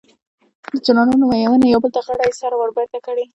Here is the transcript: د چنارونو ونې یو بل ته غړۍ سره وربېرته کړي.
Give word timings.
د 0.71 0.75
چنارونو 0.85 1.25
ونې 1.51 1.67
یو 1.69 1.81
بل 1.83 1.91
ته 1.95 2.01
غړۍ 2.07 2.31
سره 2.41 2.53
وربېرته 2.57 2.99
کړي. 3.07 3.25